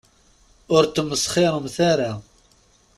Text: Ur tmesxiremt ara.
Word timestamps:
Ur 0.75 0.83
tmesxiremt 0.85 1.77
ara. 1.91 2.11